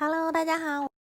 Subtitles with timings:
[0.00, 0.97] Hello，大家好。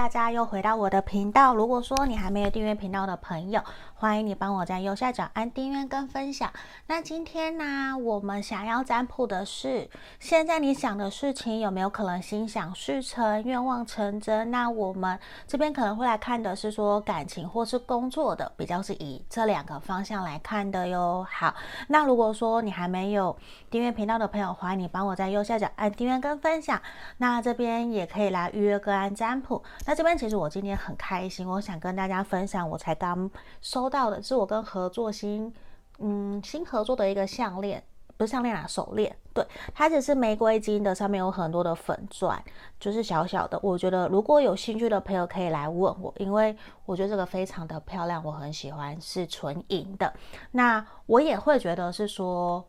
[0.00, 1.54] 大家又回到我的频道。
[1.54, 3.62] 如果说你还没有订阅频道的朋友，
[3.94, 6.50] 欢迎你帮我在右下角按订阅跟分享。
[6.86, 14.50] 那今天呢，我们想要占卜的是，现在你想的事情有没有可能心想事成、愿望成真？
[14.50, 21.26] 那我们这边可能会来看的是说感情或是工作的，比较是以这两个方向来看的哟。
[21.30, 21.54] 好，
[21.88, 23.36] 那如果说你还没有
[23.68, 26.80] 订阅频道的朋友，欢迎你帮我在右下角按订阅跟分享。
[27.18, 29.62] 那这边也可以来预约个案占卜。
[29.90, 33.28] 那这边其实我今天很开心，我想跟大家分享，我才刚
[33.60, 35.52] 收到的是我跟合作新，
[35.98, 37.82] 嗯，新合作的一个项链，
[38.16, 39.44] 不是项链啊，手链，对，
[39.74, 42.40] 它只是玫瑰金的，上面有很多的粉钻，
[42.78, 43.58] 就是小小的。
[43.64, 50.14] 我觉得如果有兴趣的朋友可以来问我，因为我觉得这个非常的漂亮，我很喜欢，是纯银的。
[50.52, 52.64] 那我也会觉得是说，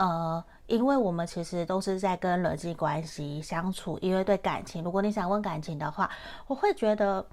[0.00, 0.44] 呃。
[0.66, 6.08] 因为我们其实都是在跟人际关系相处，因为对感情，如果你想问感情的话，
[6.46, 7.26] 我会觉得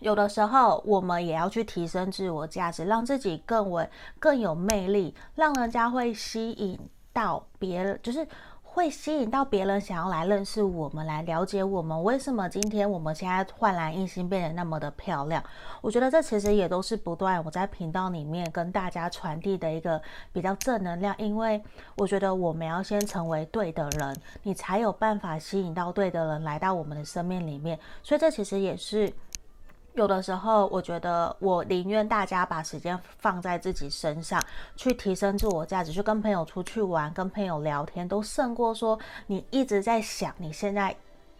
[0.00, 6.76] 有的时候我们也要去提升自我价值，让自己更为更有魅力，让人家会吸引
[7.12, 8.26] 到别人，就是。
[8.74, 12.02] 会吸引到别人想要来认识我们，来了解我们。
[12.02, 15.40] 为什么今天我们现在焕然一新，变得那么的漂亮？
[15.80, 21.14] 我觉得这其实也都是不断我在频道里面跟大家传递的一个比较正能量。
[21.18, 21.62] 因为
[21.96, 27.78] 我觉得我们要先成为对的人，你才有办法吸引到对的人来到我们的生命里面。
[28.02, 29.12] 所以这其实也是。
[29.94, 34.42] 有的时候，我觉得我宁愿大家把时间放在自己身上，
[34.74, 40.96] 去提升自我价值，去跟朋友出去玩，跟朋友聊天，都胜过说你一直在想你现在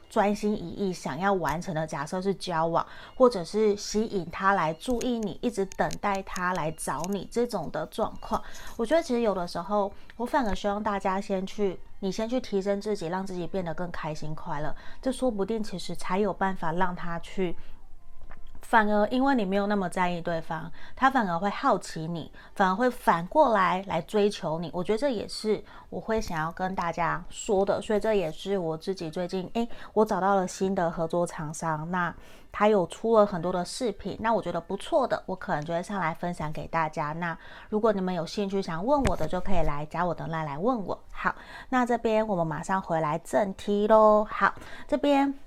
[0.09, 8.41] 专心一意想要完成的，假设是交往，或者是吸引他来注意你，一直等待他来找你这种的状况。
[8.77, 17.57] 我觉得其实有的时候，我反而希望大家先去，你先去提升自己，让自己变得更开心快乐，这说不定其实才有办法让他去。
[18.75, 24.69] 反而因为你没有那么在意对方，他反而会好奇你，反而会反过来来追求你。
[24.75, 32.13] 我觉得这也是我会想要跟大家说的，所以这也是我自己最近，诶，我找到了新的合作厂商，那
[32.51, 37.13] 他有出了很多的视频，那我觉得不错的，我可能就会上来分享给大家。
[37.13, 37.39] 那
[37.69, 40.99] 如果你们有兴趣想问我的，就可以来加我的 LINE 来问我。
[41.13, 41.33] 好，
[41.69, 44.27] 那这边我们马上回来正题喽。
[44.29, 44.53] 好，
[44.89, 45.44] 这边。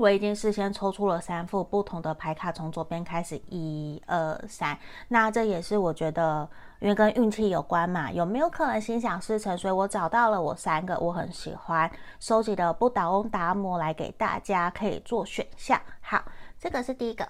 [0.00, 4.78] 我已经事先抽出了三副不同的牌卡，从左边开始，一二三。
[5.08, 9.54] 那这也是我觉得，因为跟运气有关嘛，有没有可能心想事成？
[9.58, 15.78] 所以我找到了我三个我很喜欢收集的不倒翁达摩来给大家可以做选项。
[16.00, 16.24] 好，
[16.58, 17.28] 这个是第一个，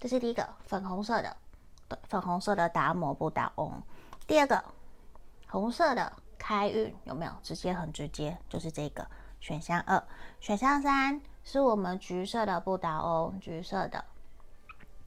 [0.00, 1.36] 这是第一个粉红色的，
[1.86, 3.80] 对，粉红色的达摩不倒翁。
[4.26, 4.60] 第二个
[5.46, 7.30] 红色的开运有没有？
[7.40, 9.06] 直接很直接，就是这个
[9.38, 10.02] 选项二，
[10.40, 11.20] 选项三。
[11.42, 14.04] 是我们橘色的不倒翁，橘色的。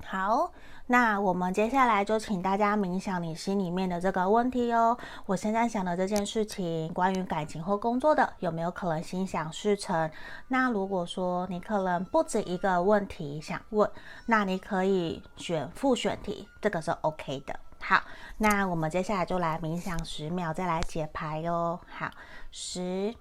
[0.05, 0.51] 好，
[0.87, 4.97] 那我们接下来就请大家冥想你心里面的这个问题哦。
[5.25, 10.11] 我现在想的这件事情，关于感情或工作的，有没有可能心想事成？
[10.49, 13.89] 那如果说你可能不止一个问题想问，
[14.25, 17.57] 那你可以选复选题，这个是 OK 的。
[17.79, 18.03] 好，
[18.37, 21.79] 那我们接下来就来冥想十秒，再来解牌哟。
[21.87, 22.11] 好，
[22.51, 23.15] 十、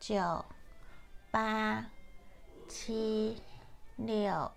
[0.00, 0.42] 九、
[1.30, 1.84] 八。
[2.68, 3.40] 七、
[3.96, 4.52] 六、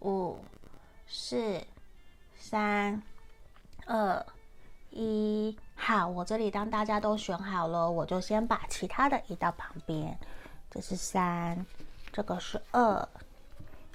[0.00, 0.36] 五、
[1.08, 1.60] 四、
[2.36, 3.02] 三、
[3.86, 4.24] 二、
[4.90, 10.16] 一，好，我这里当大家都选好了，我就先把其他的移到旁边。
[10.70, 11.64] 这是三，
[12.12, 13.08] 这个是二，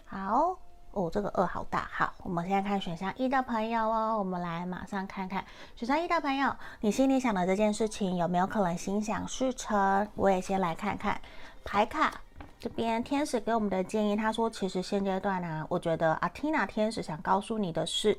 [0.05, 0.57] 好，
[0.91, 10.07] 哦，这个二好大，好，我们现在看选项一的朋友哦，我们来马上看看选项一的朋友，你心里想的这件事情有没有可能心想事成？
[10.15, 11.21] 我也先来看看
[11.63, 12.21] 牌卡。
[12.59, 18.17] 这边天使给我们的建议，他说：“其实现阶段呢、啊，我觉得阿缇娜天使想告诉你的是，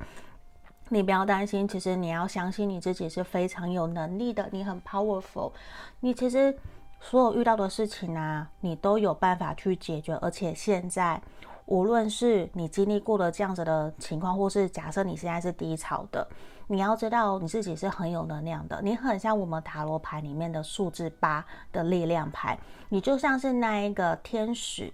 [0.91, 5.53] 你不要担心，其实你要相信你自己是非常有能力的，你很 powerful，
[6.01, 6.57] 你其实
[7.01, 11.21] 所有遇到的事情啊，你都有办法去解决，而且现在。”
[11.69, 16.27] 无论是你经历过了这样子的情况，或是假设你现在是低潮的，
[16.67, 18.81] 你要知道你自己是很有能量的。
[18.83, 24.91] 你很像我们塔罗牌里面的数字八的力量牌，你就像是那一个天使。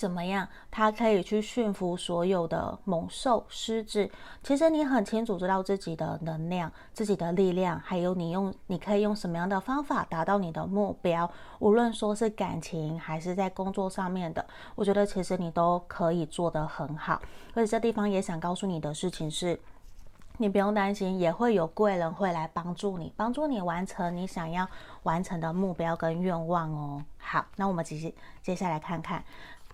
[0.00, 0.48] 怎么样？
[0.70, 4.10] 它可以去驯服所有的猛兽、狮子。
[4.42, 11.30] 其实你很清楚知道自己的能量、自己的力量，还有你用你可以用什么样的方法达到你的目标。
[11.58, 14.42] 无论说是感情还是在工作上面的，
[14.74, 17.20] 我觉得其实你都可以做得很好。
[17.52, 19.60] 而且这地方也想告诉你的事情是，
[20.38, 24.66] 你不用担心，也会有贵人会来帮助你，帮助你完成你想要
[25.02, 27.04] 完成的目标跟愿望哦。
[27.18, 29.22] 好，那我们继续接下来看看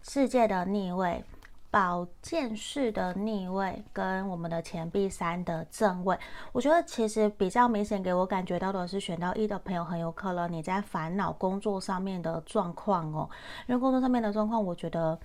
[0.08, 1.24] 世界的逆位。
[1.68, 6.16] 宝剑四的逆位跟我们的钱币三的正位，
[6.52, 13.28] 我觉得其实比较明显给我感觉到的是，选到一的朋友很有可能你在烦恼工作上面的状况哦，
[13.66, 15.18] 因为工作上面的状况，我觉得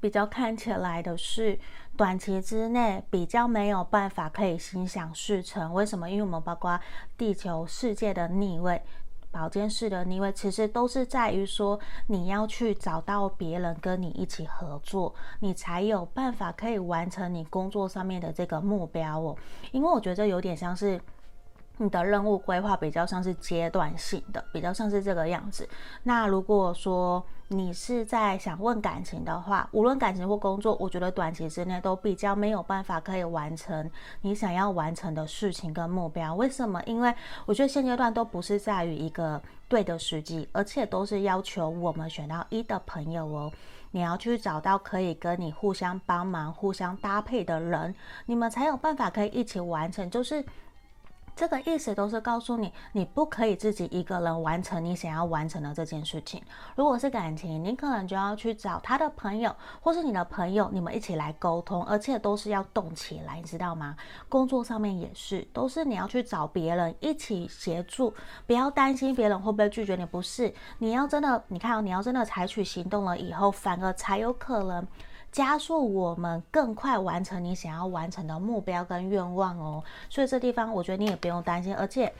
[0.00, 1.56] 比较看起来的是
[1.96, 5.72] 短期之内比较没有办法可以心想事成。
[5.72, 6.10] 为什么？
[6.10, 6.80] 因为我们包括
[7.16, 8.82] 地球世界的逆位。
[9.30, 19.36] 保健室的逆位，其实都是在于说，你要去找到别人跟你一起合作，你才有办法可以完成你工作上面的这个目标哦。
[19.72, 21.00] 因为我觉得有点像是。
[21.82, 25.66] 你的任务规划比较像是阶段性的，比较像是这个样子。
[26.02, 33.90] 那如果说你是在想问感情的话，无论感情或工作，我觉得短期之内都比较没有办法可以完成
[34.20, 36.34] 你想要完成的事情跟目标。
[36.34, 36.82] 为什么？
[36.84, 37.14] 因为
[37.46, 43.50] 我觉得现阶段都不是在于一个对的时机，而且都是要求我们选到一的朋友哦，
[43.92, 47.94] 你要去找到可以跟你互相帮忙、互相搭配的人，
[48.26, 50.10] 你们才有办法可以一起完成。
[50.10, 50.44] 就是。
[51.34, 56.42] 这个意思都是告诉你，你不可以自己一个人完成你想要完成的这件事情。
[56.76, 63.96] 如果是感情，你可能就要去找他的朋友，或是你的朋友，你们一起来沟通，而且都是要动起来，你知道吗？
[64.28, 68.12] 工作上面也是，都是你要去找别人一起协助，
[68.46, 70.52] 不要担心别人会不会拒绝你，不是？
[70.78, 74.86] 你要真的，你看，你要真的采取行动了以后，反而才有可能。
[75.32, 82.12] 加速我们更快完成你想要完成的目标跟愿望哦，所以这地方我觉得你也不用担心，而且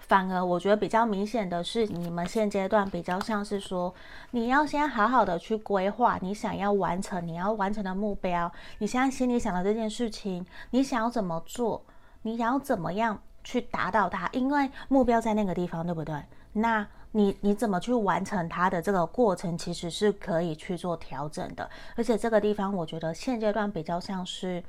[0.00, 3.94] 反而我觉得比较明显的是，你们现阶段比较像是说，
[4.30, 11.82] 你要先好好的去规划你想要完成你要完成的目标，你现在心里想的这件事情，你想要怎么做，
[12.22, 16.14] 你想要怎么样去达到它，因为目标在那个地方，对不对？
[16.54, 16.86] 那。
[17.12, 21.70] 你你怎么去完成它的这个过程，其实是可以去做调整的。
[21.94, 24.62] 而且这个地方，我觉得现阶段比较像是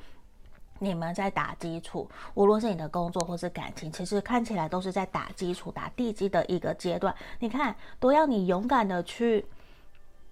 [0.79, 7.15] 你们在打基础，无论是你的工作或是感情，其实看起来都是在打基础、打地基的一个阶段。
[7.39, 9.45] 你看，都要你勇敢的去。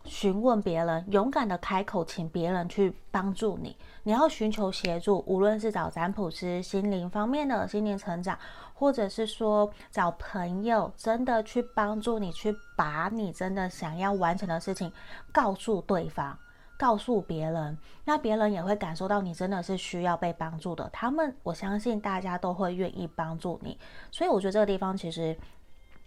[0.04, 3.78] 询问别人，勇敢的开口，请别人去帮助你。
[4.02, 8.36] 你要寻求协助，无论是找占卜师、心灵方面的心灵成长，
[8.82, 14.92] 或者是说找朋友，真的去帮助你，去把你真的想要完成的事情
[15.32, 16.36] 告诉对方，
[16.80, 20.90] 告诉别人，那别人也会感受到你真的是需要被帮助的。
[20.92, 23.78] 他们，我相信大家都会愿意帮助你。
[24.10, 25.38] 所以我觉得这个地方其实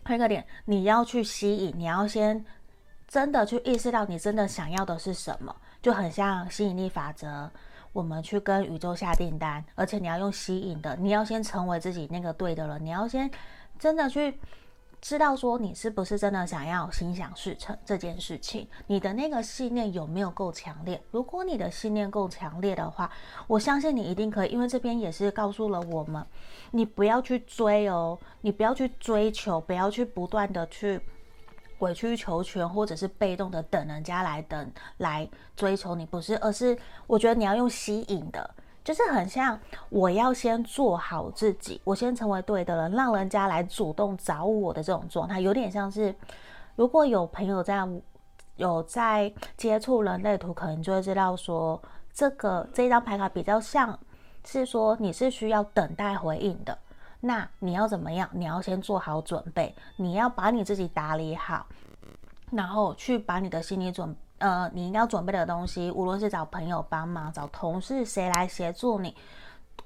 [0.02, 2.44] 还有一个点，你要去吸引，你要先。
[3.06, 7.48] 真的去意识到你真的想要的是什么，就很像吸引力法则。
[7.94, 13.30] 我们去跟宇宙下订单，而且你要用吸引的，你要先成为自己那个对的人，你要先
[13.78, 14.38] 真的去
[15.00, 21.00] 知道说你是不是真的想要心想事成这件事情，你的那个信念有没有够强烈？
[21.10, 23.10] 如果你的信念够强烈的话，
[23.46, 24.50] 我相信你一定可以。
[24.50, 26.26] 因为这边也是告诉了我们，
[26.72, 31.00] 你不要去追哦，你不要去追求，不要去不断的去。
[31.84, 36.76] 委曲求全，或者是被动的等人家来等来追求你，不是，而是
[37.06, 38.50] 我觉得你要用吸引的，
[38.82, 39.58] 就是很像
[39.90, 46.14] 我要先做好自己，我先成为对的人，让人家来主动找我的这种状态，有点像是
[46.74, 47.86] 如果有朋友在
[48.56, 51.80] 有在接触人类图，可能就会知道说，
[52.12, 53.98] 这个这张牌卡比较像
[54.44, 56.78] 是说你是需要等待回应的。
[57.26, 58.28] 那你要怎么样？
[58.32, 61.64] 你要先做好准备，你要把你自己打理好，
[62.50, 69.16] 然后去把你的心理准呃，你应该要准备的东西，无论是找朋友帮忙、找同事谁来协助你，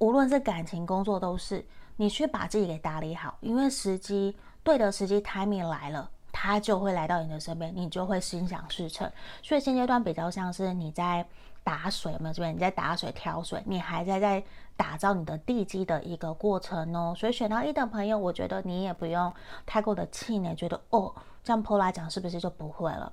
[0.01, 1.65] 无论是感情、工作，都是
[1.95, 9.09] 你去把自己给打理好，因为时机对的时机 timing 来了，他就会来到你的身边，你就会心想事成。
[9.45, 11.25] 所以现阶段比较像是你在。
[11.65, 12.55] 打水有没有这边？
[12.55, 14.43] 你在打水挑水，你还在在
[14.79, 17.13] 打造你的地基的一个过程哦。
[17.15, 19.31] 所以选到一的朋友，我觉得你也不用
[19.67, 23.13] 太过的气馁，觉得哦，这样泼来讲是不是就不会了？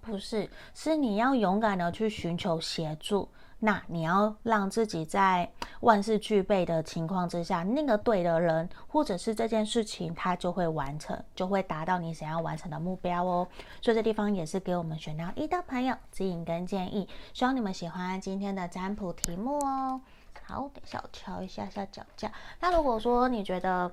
[0.00, 3.28] 不是，是你要勇敢的去寻求协助。
[3.64, 5.48] 那你要让自己在
[5.82, 13.46] 万事俱备的情况之下，那个对的人或者是这件事情，它就会完成，就会达到你想要完成的目标哦。
[13.80, 20.00] 所以这地方也是给我们选到一的朋友指引跟建议，希望你们喜欢今天的占卜题目哦。
[20.52, 22.30] 好，等一下我敲一下下脚架。
[22.60, 23.90] 那如果说你觉得，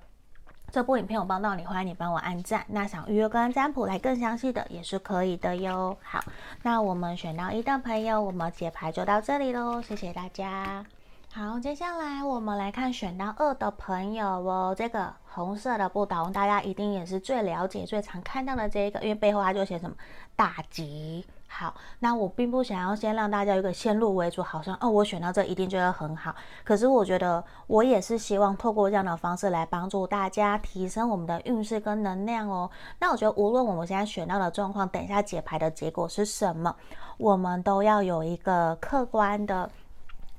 [0.69, 2.65] 这部影片有帮到你，欢迎你帮我按赞。
[2.67, 5.97] 那想预约跟占卜来更详细的也是可以的哟。
[6.03, 6.19] 好，
[6.63, 10.85] 那我们选到一的朋友，我们解牌就到这里喽，谢谢大家。
[11.31, 19.95] 好，接下来我们来看选到二的朋友哦，这个红色的不倒翁，大家一定也是最了解、最常看到的这一个，因为背后它就写什么
[20.35, 21.25] 大吉。
[21.51, 26.33] 好，那我并不想要先让大家有个先入为主，好像哦，我选到这一定就会很好。
[26.63, 32.69] 可是我觉得我也是希望透过这样的方式来帮助大家提升我们的运势跟能量哦。
[32.99, 36.73] 那我觉得无论我们现在选到的状况，等一下解牌的结果是什么，
[37.17, 39.69] 我们都要有一个客观的。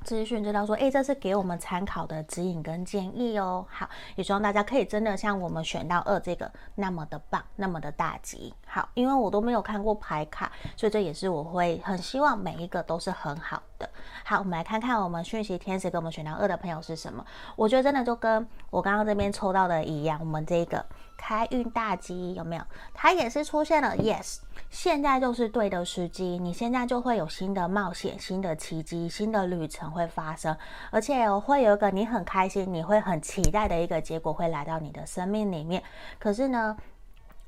[0.04, 3.66] 资讯知道说，诶，这是给我们参考的指引跟建议哦。
[3.68, 8.54] 好，也希望大家可以真的像我们选到二这个那么的棒，那么的大吉。
[8.66, 13.88] 好，因为我都没有看过牌卡，所以这也是我会很希望每一个都是很好的。
[14.24, 17.24] 好，我们来看看我们讯息天使给我们选到二的朋友是什么。
[17.54, 20.84] 我觉得真的就跟我刚刚这边抽到的一样，我们这个。
[21.22, 22.62] 开运大吉有没有？
[22.94, 24.38] 它也是出现了，yes，
[24.70, 30.56] 现在就是对的时机，你现在就会有新的冒险、新的奇迹、新的旅程会发生，
[30.90, 35.82] 而且会有一个你很开心、你会很期待的一个结果会来到你的生命里面。
[36.18, 36.76] 可是呢，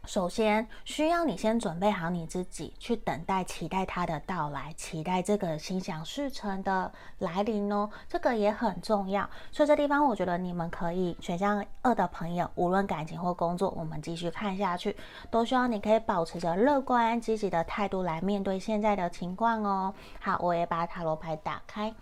[0.04, 7.88] 首先需要你先准备好你自己，去等待、期待它的到来，期待这个心想事成的来临哦。
[8.08, 9.30] 这个也很重要。
[9.52, 14.96] 所以这地方，我觉得你们可以选项二的朋友，无论感情或工作，我们继续看下去，
[15.30, 19.94] 都希望你可以保持着乐观、积极的态度来面对现在的情况哦。
[20.20, 21.94] 好，我也把塔罗牌打开，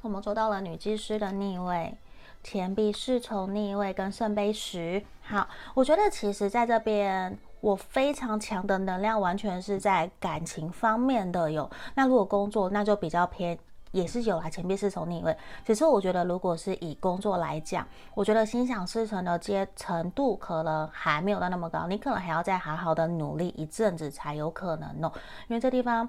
[0.00, 1.96] 我们抽到了女祭司的逆位。
[2.42, 11.70] 钱币侍从逆位跟圣杯十，好，我觉得其实在这边我非常强的能量完全是在感情方面的有。
[11.94, 13.56] 那如果工作，那就比较偏，
[13.92, 15.36] 也是有来钱币侍从逆位。
[15.64, 25.12] 只是我觉得，如果是以工作来讲，我觉得心想事成的阶程度可能还没有到那么高，你可能还要再好好的努力一阵子才有可能哦。
[25.46, 26.08] 因为这地方。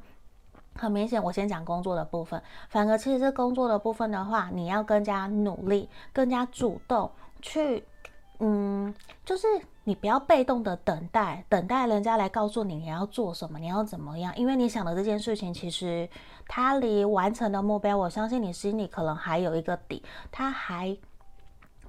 [0.76, 2.42] 很明显，我先讲工作的部分。
[2.70, 7.10] 反而，其实是工作的部分的话，你要更加努力，更加主动
[7.42, 7.84] 去，
[8.40, 8.94] 嗯，
[9.26, 9.48] 就是
[9.84, 14.36] 你不要被动的等待，等待人家来告诉你你要做什么，你要怎么样。
[14.36, 16.10] 因为你想的这件事情，其实
[16.48, 20.98] 它离完成的目标，我相信你心里可能还有一个底，它还。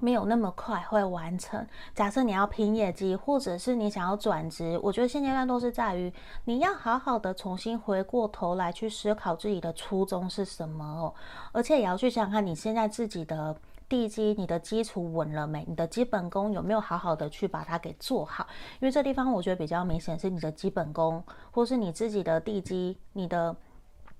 [0.05, 1.65] 没有那么快会完成。
[1.95, 11.13] 假设你要拼业绩，或者是你想要转职，我觉得现阶段都是在于你要好好的重新回过头来去思考自己的初衷是什么哦，
[11.51, 13.55] 而且也要去想想看你现在自己的
[13.89, 15.65] 地基、你的基础稳了没？
[15.67, 18.45] 你的基本功有没有好好的去把它给做好？
[18.79, 23.55] 因为这地方我觉得比较明显是你的基本功，或是你自己的地基，你的。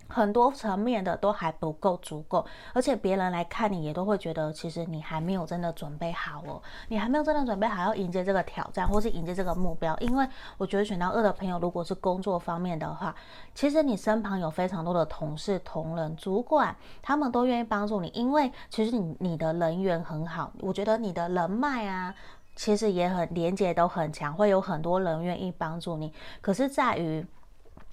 [0.07, 9.97] 很多层面的都还不够足够，而且别人来看你也都会觉得，其实你还没有真的准备好哦，你还没有真的准备好要迎接这个挑战，或是迎接这个目标。
[9.97, 13.15] 因为我觉得选到二的朋友，如果是工作方面的话，
[13.53, 22.13] 其实你身旁有非常多的同事、同仁、主管，他们都愿意帮助你，因为其实你你的人缘很好，我觉得你的人脉啊，
[22.55, 26.13] 其实也很连接都很强，会有很多人愿意帮助你。
[26.41, 27.25] 可是在于。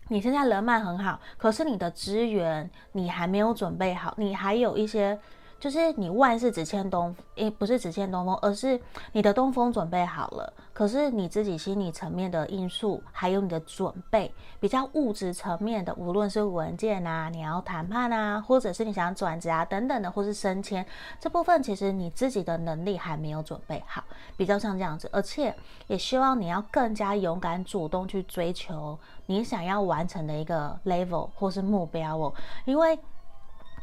[0.08, 5.18] 你现在人脉很好，可是你的资源你还没有准备好，你还有一些。
[5.62, 8.80] 就是你万事只欠东，诶，不是只欠东风，而是
[9.12, 20.84] 你的东风准备好了，可是你自己心理层面的因素，还有你的准备，比较物质层面的，无论是文件啊，你要谈判啊，或者是你想转职啊等等的，或是升迁
[21.20, 24.02] 这部分，其实你自己的能力还没有准备好，
[24.36, 25.54] 比较像这样子，而且
[25.86, 32.98] 也希望你要更加勇敢主动去追求你想要完成的一个 level 或是目标哦，因为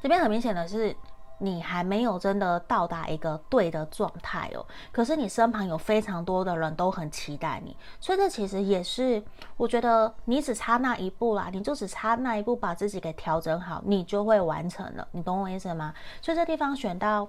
[0.03, 0.93] 这边很明显的是。
[1.39, 9.23] 你还没有真的到达一个对的状态哦，可是你身旁有非常多的人都很期待你，所以这其实也是
[9.57, 15.93] 我觉得你只差那一步啦，你就只差那一步把自己给调整好，你就会完成了，你懂我意思吗？
[16.21, 17.27] 所以这地方选到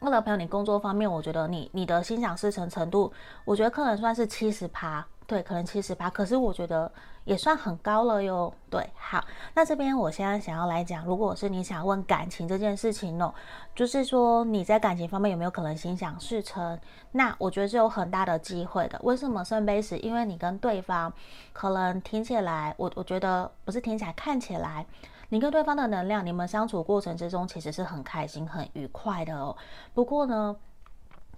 [0.00, 3.12] 二的朋友，你工作方面，我觉得你你的心想事成程度，
[3.44, 5.06] 我觉得可能算是七十趴。
[5.30, 6.90] 对，可能七十八，可是我觉得
[7.22, 8.52] 也算很高了哟。
[8.68, 13.32] 对，好，那这边我现在想要来讲，如果是你想问感情这件事情哦，
[13.72, 16.76] 就是说你在感情方面有没有可能心想事成？
[17.12, 18.98] 那我觉得是有很大的机会的。
[19.04, 19.96] 为什么圣杯十？
[19.98, 21.12] 因为你跟对方
[21.52, 24.84] 可能听起来，我我觉得不是听起来，看起来
[25.28, 29.56] 你跟对方的能量，你们相处过程之中其实是很开心、很愉快的哦。
[29.94, 30.56] 不过呢，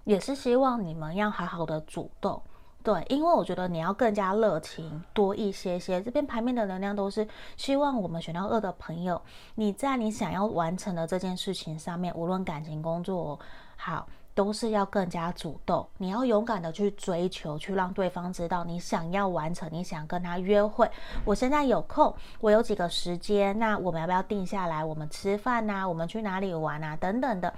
[0.03, 2.41] 也是希望你们要好好的主动。
[2.83, 6.01] 对，因为我觉得你要更加热情多一些些。
[6.01, 7.25] 这边牌面的能量都是
[7.55, 9.21] 希望我们选到二的朋友，
[9.55, 13.39] 你在你想要完成的这件事情上面，无论感情、工作
[13.77, 20.89] 好，都是要更加主动，你要勇敢的去追求，去让对方知道你想要完成，你想跟他约会。
[21.23, 24.83] 我现在有空，我有几个时间，那我们要不要定下来？
[24.83, 26.97] 我们吃饭啊，我们去哪里玩啊？
[26.97, 27.53] 等等的，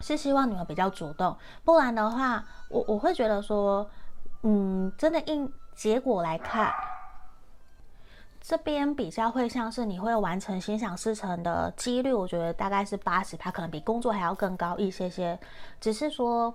[0.00, 1.36] 是希望你们比较主动。
[1.64, 3.88] 不然的话，我我会觉得说，
[4.42, 6.72] 嗯，真的应结果来看。
[8.40, 15.38] 这边比较会像是你会完成心想事成的几率，我觉得大概是八十，趴可能比工作还要更高一些些。
[15.80, 16.54] 只是说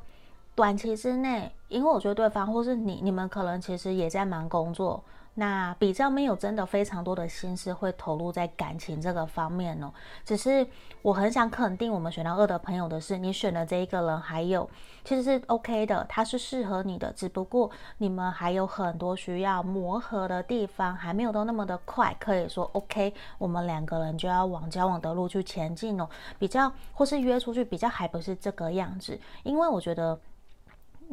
[0.56, 5.04] 短期之内，因为我觉得对方或是你，你们可能其实也在忙工作。
[5.36, 9.92] 那比较没有真的非常多的心思会投入在感情这个方面哦，
[10.24, 10.68] 只是
[11.02, 14.70] 我很想肯定我们选到二的朋友的是，你选的这一个人还有
[15.04, 30.20] 其实是 OK 的，他是适合你的，只不过你们还有很多需要磨合的地方，还没有都那么的快，可以说 OK，我们两个人就要往交往的路去前进哦，比较或是约出去比较还不是这个样子，因为我觉得。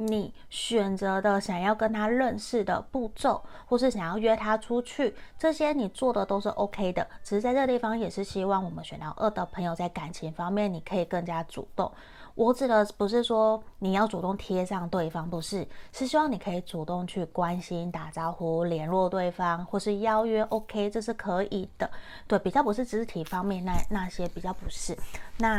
[0.01, 7.07] 你选择的想要跟他认识的步骤，或是想要约他出去，这些你做的都是 OK 的。
[7.23, 11.93] 只是在这个地方，也是希望我们选到二的朋友，在感情方面你可以更加主动。
[12.35, 21.91] 我指的不是说你要主动贴上对方，不是，是希望你可以主动去关心、打招呼、联络对方，或是邀约，OK，这是可以的。
[22.27, 24.97] 对，比较不是肢体方面那那些比较不是
[25.39, 25.57] 那。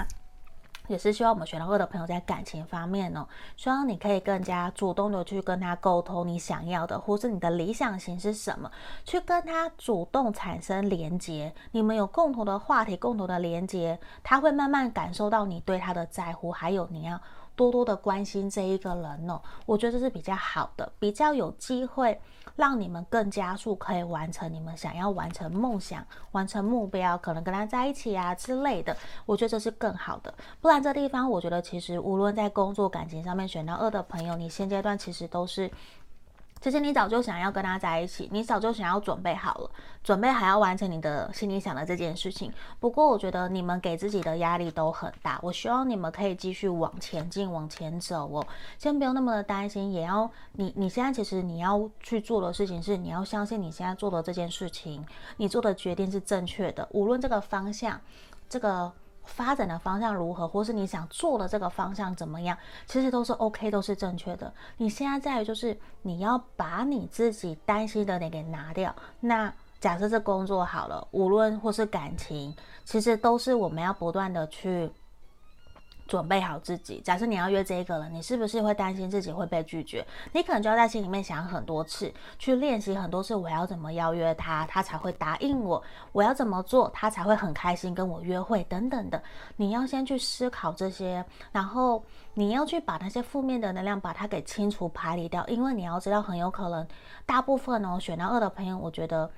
[0.87, 8.69] 也是希望我们选到二的朋友在感情方面呢、希望你可以更加主动的去跟他沟通你想要的，或是你的理想型是什么，
[9.05, 11.53] 去跟他主动产生连接。
[11.71, 17.19] 你们有共同的话题，共同的连接，他会慢慢感受到你对他的在乎，还有你要
[17.55, 19.41] 多多的关心这一个人哦。
[19.65, 22.19] 我觉得这是比较好的，比较有机会。
[22.57, 30.31] 让你们更加速可以完成你们想要完成梦想、完成目标，可能跟他在一起啊之类的，我觉得这是更好的。
[30.59, 35.71] 不然这地方，我觉得其实无论在工作、感情上面选到二的朋友，你现阶段其实都是。
[36.61, 39.71] 其实你早就想要跟他在一起，你早就想要准备好了，
[40.03, 42.53] 准备还要完成你的心里想的这件事情。
[42.79, 48.45] 不过我觉得你们给自己的压力都很大，我希望你们可以继续往前进，往前走哦。
[48.77, 55.03] 先不用那么的担心，也要你你现在其实你要去做的事情是，你要相信你现在做的这件事情，
[55.37, 57.99] 你做的决定是正确的，无论这个方向，
[58.47, 58.93] 这个。
[59.23, 64.53] 发展的方向如何，或是你想做的这个方向怎么样，其实都是 OK，都是正确的。
[64.77, 68.95] 你现在在于就是你要把你自己担心的点给拿掉。
[69.19, 72.55] 那假设这工作好了，无论或是感情，
[72.85, 74.91] 其实都是我们要不断的去。
[76.11, 76.99] 准备好自己。
[76.99, 80.05] 假设你要约这一个人，你是不是会担心自己会被拒绝？
[80.33, 85.81] 你可能就要在心里面想很多次，去练习很多次，我要怎么邀约他，他才会答应我？
[86.11, 88.61] 我要怎么做，他才会很开心跟我约会？
[88.65, 89.23] 等等的，
[89.55, 96.85] 你要先去思考这些，然后你要去把那些负面的能量把它给清除排离掉，因为你要知道，很有可能
[97.25, 99.31] 大部分哦选到二的朋友，我觉得。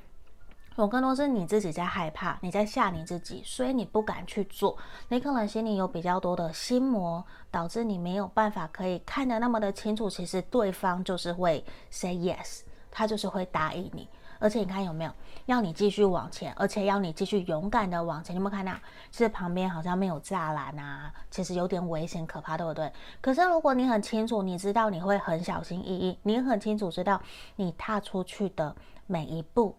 [0.78, 4.76] 有更多是你自己在害怕，你在吓你自己，所以你不敢去做。
[5.10, 10.10] 你可能心里有比较多的心魔，导致你没有办法可以看得那么的清楚。
[10.10, 14.10] 其实对方就是会 say yes，他就是会答应你。
[14.40, 15.12] 而且你看有没有
[15.46, 18.36] 要你继续往前，而且要你继续勇敢的往前。
[18.36, 18.74] 有没有看到？
[19.10, 22.92] 其实旁边好像没有栅栏啊，其实有点危险可怕，对不对？
[23.22, 27.22] 可是如果你很清楚，你知道你会很小心翼翼，你很清楚知道
[27.56, 29.74] 你踏出去的每一步。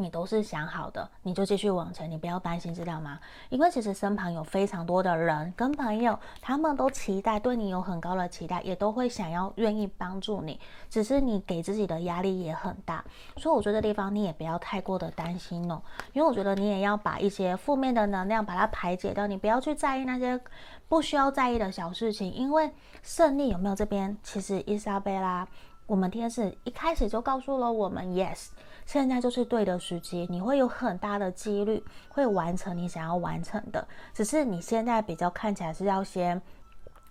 [0.00, 3.18] 你都是想好的，你就继续往前，你不要担心，知道吗？
[3.48, 10.58] 因为其实身旁有非常多的人跟朋友，他们都期待对你有很高的期待，也都会想要愿意帮助你，
[10.88, 13.04] 只是你给自己的压力也很大，
[13.36, 15.82] 所以我觉得地方你也不要太过的担心哦，
[16.12, 20.40] 因为我觉得你也要把一些负面的能量把它排解掉，你不要去在意那些
[20.88, 25.46] 不需要在意的小事情，因为胜利有没有这边，其实伊莎贝拉，
[25.90, 28.50] 我们天使一开始就告诉了我们，yes。
[28.86, 33.84] 现在就是对的时机，你会有很大的几率会完成你想要完成的。
[34.14, 36.40] 只是你现在比较看起来是要先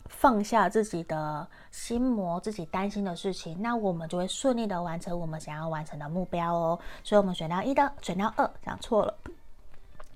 [0.05, 6.79] 放下自己的心魔，自己担心的事情，那我们就会顺利的完成我们想要完成的目标哦。
[7.03, 9.13] 所以，我们选到一的，选到二，讲错了。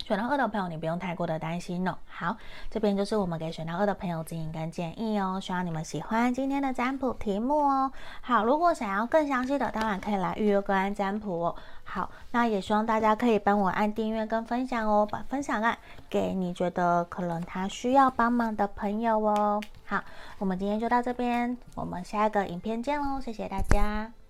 [0.05, 1.95] 选到二的朋友，你不用太过的担心哦。
[2.05, 2.35] 好，
[2.69, 5.39] 这边就是我们给选到二的朋友指引跟建议哦。
[5.41, 7.91] 希望你们喜欢今天的占卜题目哦。
[8.21, 11.55] 好，如果想要更详细的，当然可以来预约个案占卜哦。
[11.85, 15.77] 好，那也希望大家可以帮我按订阅跟分享哦，把分享按
[16.09, 19.61] 给你觉得可能他需要帮忙的朋友哦。
[19.85, 20.03] 好，
[20.37, 24.22] 我们今天就到这边，我们下一个影片见喽，谢谢大家。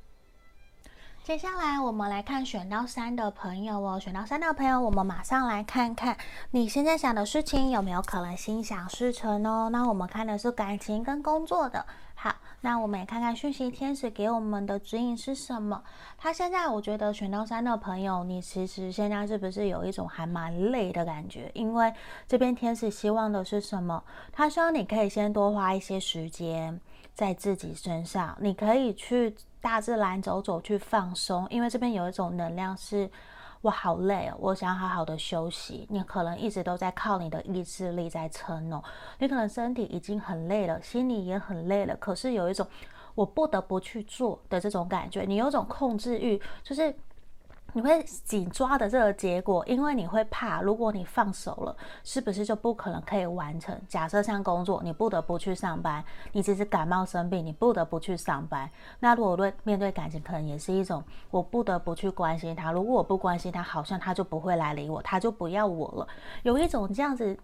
[1.24, 6.18] 接下来我们来看选到三的朋友哦，选到三的朋友，我们马上来看看
[6.52, 9.70] 你现在想的事情有没有可能心想事成哦。
[9.72, 11.86] 那我们看的是感情跟工作的。
[12.14, 15.82] 好，那我们也看看讯息天使给我们的指引是什么。
[16.18, 21.50] 他现在我觉得选到三的朋友，你其实现在是不是有一种还蛮累的感觉？
[21.54, 21.94] 因为
[22.28, 24.04] 这边天使希望的是什么？
[24.34, 26.82] 他希望你可以先多花一些时间
[27.14, 29.34] 在自己身上，你可以去。
[29.64, 33.10] 大自然走走去放松，因为这边有一种能量是，
[33.62, 35.88] 我好累哦，我想好好的休息。
[35.90, 38.84] 你可能一直都在靠你的意志力在撑哦，
[39.20, 42.68] 你可能身体已经很累了，心里也很累了，可是有一种
[43.16, 46.94] 我不得不去做的这种感觉，你有种控制欲，就是。
[47.74, 53.76] 你会紧抓的这个结果，因为你会怕，如果你放手了，是不是就不可能可以完成？
[53.88, 58.70] 假设像工作，你不得不去上班，你只是感冒生病，你不得不去上班。
[59.00, 62.72] 那如果对面对感情，可能也是一种我不得不去关心他。
[62.72, 66.08] 如果我不关心他，好像他就不会来理我，他就不要我了。
[66.44, 67.36] 有一种这样子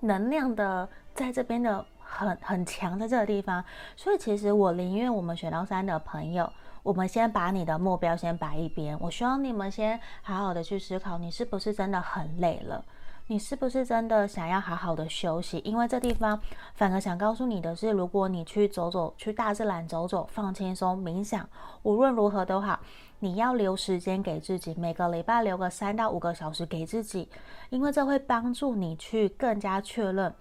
[0.00, 3.64] 能量的在这边的很很强的这个地方，
[3.96, 6.52] 所以其实我宁愿我们选到三的朋友。
[6.82, 12.84] 我们先把你的目标先摆一边，我希望你们先好好的去思考，你是不是真的很累了？
[13.30, 15.58] 你是不是真的想要好好的休息？
[15.58, 16.40] 因为这地方
[16.74, 21.46] 反而想告诉你的是，如果你去走走，去大自然走走，放轻松，冥想，
[21.82, 22.80] 无论如何都好，
[23.18, 27.28] 你要留时间给自己，每个礼拜留个三到五个小时给自己，
[27.68, 30.32] 因为这会帮助你去更加确认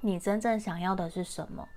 [0.00, 1.68] 你真正想要的是什么。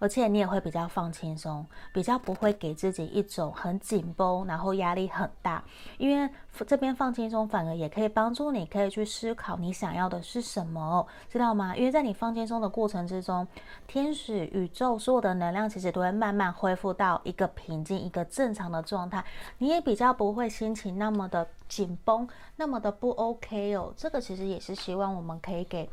[0.00, 5.62] 而且你也会比较放轻松，比较不会给自己一种很紧绷，然后压力很大。
[5.98, 6.28] 因为
[6.66, 11.76] 这边放轻松，反而也可以帮助你，可以去思考你想要的是什么，知道吗？
[11.76, 13.46] 因为在你放轻松的过程之中，
[13.86, 19.24] 天使、宇宙所有的能量其实都会慢慢恢复到一个平静、一个正常的状态。
[19.58, 23.92] 你也比较不会心情那么的紧绷，那么的不 OK 哦。
[23.94, 25.88] 这个其实也是希望我们可以给。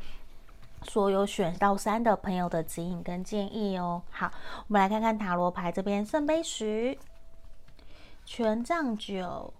[0.83, 4.01] 所有选到三的朋友的指引跟建议哦。
[4.09, 4.31] 好，
[4.67, 6.97] 我们来看看塔罗牌这边，圣杯十、
[8.25, 9.53] 权杖九、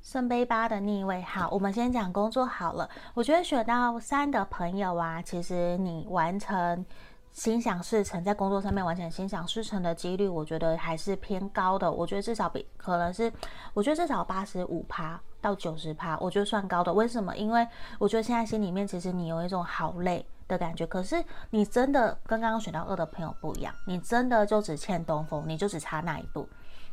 [0.00, 1.20] 圣杯八的逆位。
[1.22, 2.88] 好，我们先讲工作好了。
[3.14, 6.84] 我觉得选到三的朋友啊，其实你完成
[7.32, 11.90] 心想事成，在工作上面完成心想事成的几率，我觉得还是偏高的。
[11.90, 13.30] 我觉得至少比可能是，
[13.74, 15.20] 我觉得至少八十五趴。
[15.40, 16.92] 到九十趴，我觉得算高的。
[16.92, 17.36] 为什么？
[17.36, 17.66] 因为
[17.98, 20.86] 我觉得现在心里面其实你有一种好累的感觉。
[20.86, 26.48] 可是你真的跟刚刚选到二的朋友不一样，你真的就只欠东风，你就只差那一步。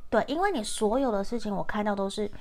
[0.10, 2.32] 对，因为你所有的事情我看到都是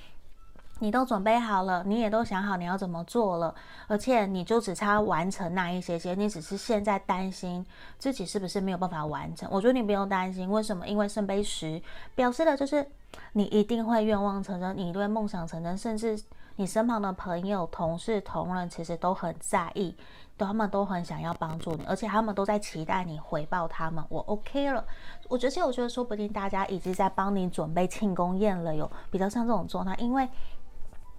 [0.78, 3.54] 你都准备好了，你也都想好你要怎么做了，
[3.88, 7.66] 而且你就只差完成那一些些，你只是现在担心
[7.98, 9.48] 自己是不是没有办法完成。
[9.50, 10.86] 我觉得你不用担心，为什么？
[10.86, 11.82] 因为圣杯十
[12.14, 12.86] 表示的就是。
[13.32, 16.20] 你一定会愿望成真，你对梦想成真，甚至
[16.56, 19.96] 你身旁的朋友、同事、同仁其实都很在意，
[20.38, 24.04] 他们都很想要帮助你，而且他们都在期待你回报他们。
[24.08, 24.84] 我 OK 了，
[25.28, 30.28] 我觉得，我觉得说不定大家已经在帮你准备庆功宴了，有比较像这种状态，因为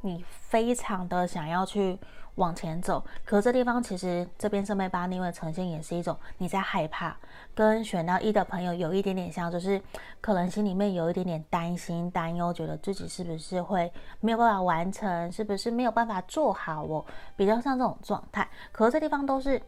[0.01, 1.99] 你非常的想要去。
[2.37, 7.15] 往前走，可这地方其实这边圣杯八逆位呈现也是一种你在害怕，
[7.53, 9.79] 跟选到一的朋友有一点点像，就是
[10.21, 18.47] 可能心里面有一点点担心、担忧，觉得自己是不是会没有办法完成，是不是没有办法做好哦，比较像这种状态。
[18.71, 19.61] 可这地方都是。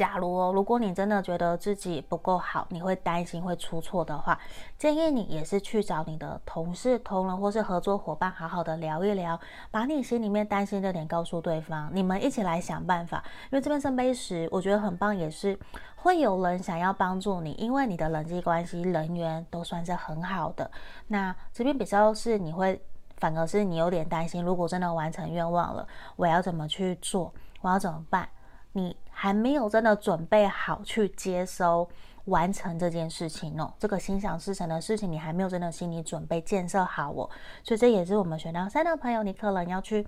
[0.00, 4.40] 假如哦，如果你真的觉得自己不够好，你会担心会出错的话，
[4.78, 9.38] 建议你也是去找你的同事、同仁或是合作伙伴，好好的聊一聊，
[9.70, 13.22] 把你心里面担心的点告诉对方，你们一起来想办法。
[13.50, 15.58] 因为这边圣杯十，我觉得很棒，也是
[15.96, 20.70] 会有人想要帮助你，因为你的人际关系、人缘都算是很好的。
[21.08, 22.80] 那这边比较是你会，
[23.18, 25.86] 反而是你有点担心，如果真的完成愿望了，
[26.16, 27.30] 我要怎么去做？
[27.60, 28.26] 我要怎么办？
[28.72, 31.86] 你还没有真的准备好去接收、
[32.24, 37.28] 完成这件事情哦，这个心想事成的事情，你还没有真的心理准备、建设好哦，
[37.62, 40.06] 所以这也是我们选到三的朋友，你可能要去。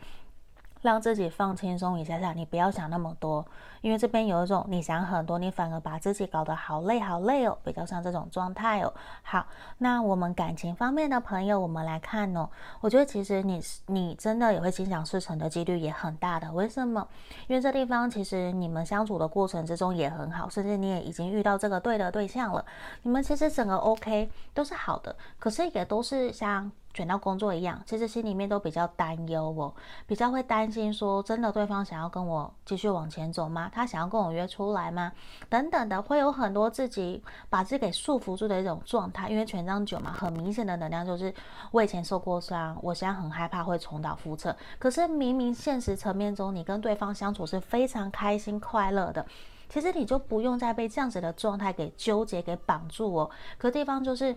[0.83, 3.47] 让自己放轻松一下下，你不要想那么多，
[3.81, 8.93] 因为这边有一种你想很多，你反而把自己搞得好累好累哦，比较像这种状态哦。
[9.23, 9.47] 好，
[9.79, 12.49] 那我们感情方面的朋友，我们来看哦。
[12.81, 17.07] 我觉得其实你你真的也会心想事成的几率也很大的，为什么？
[17.47, 22.65] 因为这地方其实你们相处的过程之中也很好，甚至你也已经遇到这个对的对象了，
[23.03, 26.71] 你们其实整个 OK 都是好的，可是也都是像。
[26.95, 29.73] 卷到工作一样，其实心里面都比较担忧哦，
[30.07, 33.71] 比较会担心说，真的对方想要跟我继续往前走吗？
[33.73, 35.11] 他想要跟我约出来吗？
[35.49, 39.31] 等等的，会有很多自己把自己给束缚住的一种状态。
[39.31, 41.35] 因为权杖九嘛，很明显的能量就是
[41.71, 44.55] 我以前受过伤，我现在很害怕会重蹈覆辙。
[44.79, 49.25] 可是明明现实层面中，你跟对方相处是非常开心快乐的，
[49.69, 53.31] 其实你就不用再被这样子的状态给纠结、给绑住哦。
[53.57, 54.37] 可地方就是。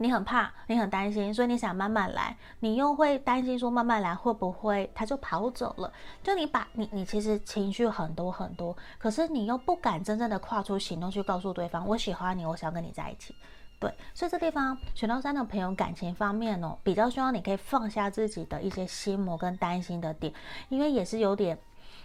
[0.00, 5.92] 你很怕，你很担心，所以你想慢慢来，你又会担心说慢慢来会不会他就跑走了？
[6.22, 13.34] 就你把你你其实情绪很多很多，可是你又不敢真正的跨出行动去告诉对方我喜欢你，我想跟你在一起。
[13.80, 20.32] 对，所以这地方选到三的朋友感情方面哦，比较希望你可以放下自己的一些心魔跟担心的点，
[20.68, 21.58] 因为也是有点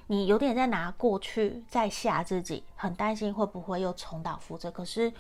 [0.07, 5.13] 你有点在拿过去在吓自己，很担心会不会又重蹈覆辙，可是。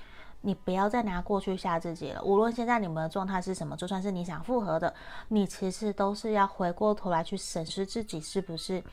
[0.45, 2.21] 你不要再拿过去吓自己了。
[2.21, 4.93] 无论现在你们的状态是什么，就算是你想复合的，
[5.29, 8.83] 你其实都是要回过头来去审视自己是不是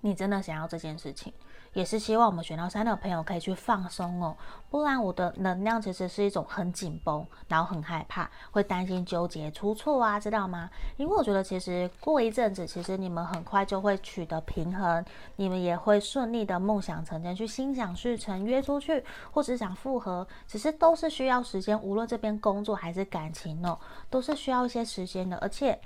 [0.00, 1.32] 你真的想要这件事情。
[1.74, 4.34] 也是希望我们选到三的朋友可以去放松哦，
[4.70, 10.70] 不然我的能量其实是一种很紧绷，然后很害怕，会担心纠结出错啊，知道吗？
[10.96, 15.04] 因为我觉得其实过一阵子，其实你们很快就会取得平衡，
[15.36, 25.78] 你们也会顺利的梦想成真，去心想事成，约出去，或者想复合，只是都是需要时间，无论这边工作还是感情哦，都是需要一些时间的，而且。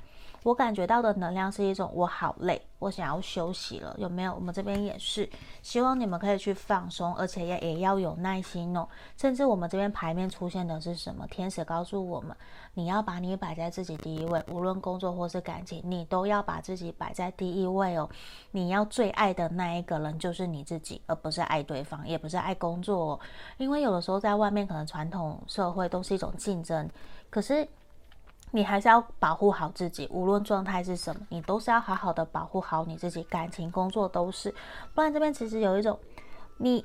[0.45, 4.33] 我感觉到的能量是一种我好累，我想要休息了，有没有？
[4.33, 5.29] 我们这边也是，
[5.63, 8.89] 希望你们可以去放松，而且也也要有耐心哦。
[9.17, 11.27] 甚至我们这边牌面出现的是什么？
[11.27, 12.35] 天使告诉我们，
[12.75, 18.09] 你要把你摆在自己第一位，无论工作或是感情，你都要把自己摆在第一位哦。
[18.53, 23.21] 你要最爱的那一个人就是你自己，而不是爱对方，也不是爱工作哦。
[23.57, 26.89] 因为有的时候在外面，可能传统社会都是一种竞争，
[27.29, 27.69] 可是。
[28.53, 34.55] 你还是要保护好自己，无论状态是什么，你都是要好好的保护好你自己，感情、工作都是，
[34.95, 35.99] 不然这边其实有一种
[36.59, 36.85] 你。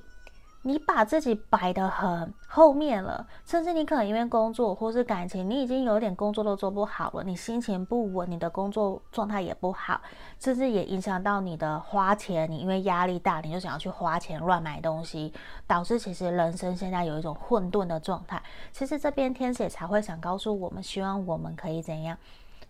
[0.65, 9.99] 你把自己摆得很后面了，甚至你可能因为工作或是感情，你已经有点工作都做不好了，你心情不稳，你的工作状态也不好，
[10.39, 12.49] 甚至也影响到你的花钱。
[12.49, 15.33] 你因为压力大，你就想要去花钱乱买东西，
[15.67, 18.41] 导致其实人生现在有一种混沌的状态。
[18.71, 22.17] 其实这边天使也才会想告诉我们，希望我们可以怎样？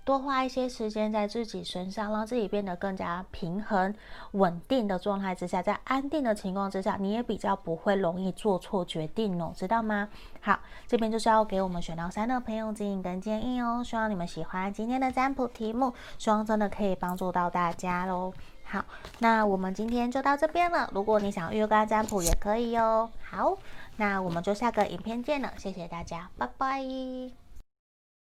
[0.06, 3.94] 多花一些时间在自己身上，让自己变得更加平衡、
[4.32, 10.10] 稳定的状态之下，在安定的情况之下，你也比较不会容易做错决定哦，知道吗？
[10.42, 18.34] 好，这边就是要给我们选到三的朋友指引跟建议哦，希望你们喜欢今天的占卜题目，希望真的可以帮助到大家喽。
[18.66, 18.84] 好，
[19.20, 23.10] 那我们今天就到这边了，如果你想预约占卜也可以哦。
[23.30, 23.58] 好，
[23.98, 27.43] 那我们就下个影片见了，谢谢大家，拜拜。